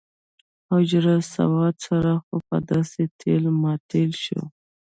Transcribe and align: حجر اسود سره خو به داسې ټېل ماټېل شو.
حجر 0.69 1.05
اسود 1.19 1.75
سره 1.87 2.13
خو 2.23 2.35
به 2.47 2.57
داسې 2.69 3.01
ټېل 3.19 3.43
ماټېل 3.61 4.11
شو. 4.23 4.41